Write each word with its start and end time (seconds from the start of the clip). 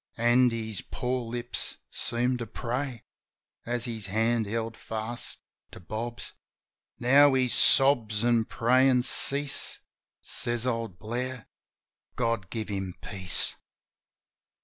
An' 0.17 0.49
his 0.49 0.81
poor 0.89 1.21
lips 1.21 1.77
seemed 1.91 2.39
to 2.39 2.47
pray. 2.47 3.03
As 3.67 3.85
his 3.85 4.07
hand 4.07 4.47
held 4.47 4.75
fast 4.75 5.41
to 5.69 5.79
Bob's... 5.79 6.33
Now 6.97 7.35
his 7.35 7.53
sobs 7.53 8.25
an' 8.25 8.45
prayin' 8.45 9.03
cease. 9.03 9.79
Says 10.19 10.65
old 10.65 10.97
Blair, 10.97 11.47
"God 12.15 12.49
give 12.49 12.69
him 12.69 12.95
peace! 13.03 13.57